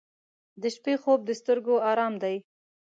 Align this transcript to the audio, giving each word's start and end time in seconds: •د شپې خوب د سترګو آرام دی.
•د 0.61 0.63
شپې 0.75 0.93
خوب 1.01 1.19
د 1.25 1.29
سترګو 1.39 1.75
آرام 1.91 2.13
دی. 2.23 2.35